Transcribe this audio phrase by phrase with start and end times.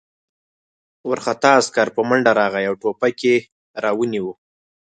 [1.07, 3.35] وارخطا عسکر په منډه راغی او ټوپک یې
[3.83, 4.33] را ونیاوه